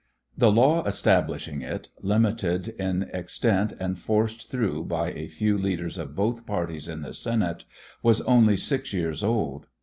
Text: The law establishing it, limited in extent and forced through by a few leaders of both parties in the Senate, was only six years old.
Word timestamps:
The 0.35 0.51
law 0.51 0.83
establishing 0.85 1.61
it, 1.61 1.89
limited 1.99 2.69
in 2.69 3.03
extent 3.13 3.73
and 3.79 3.99
forced 3.99 4.49
through 4.49 4.85
by 4.85 5.11
a 5.11 5.27
few 5.27 5.59
leaders 5.59 5.99
of 5.99 6.15
both 6.15 6.47
parties 6.47 6.87
in 6.87 7.03
the 7.03 7.13
Senate, 7.13 7.65
was 8.01 8.21
only 8.21 8.57
six 8.57 8.93
years 8.93 9.23
old. 9.23 9.67